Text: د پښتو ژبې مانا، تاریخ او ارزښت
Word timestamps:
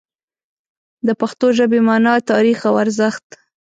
د 1.07 1.09
پښتو 1.21 1.47
ژبې 1.57 1.79
مانا، 1.87 2.13
تاریخ 2.31 2.59
او 2.69 2.75
ارزښت 2.83 3.27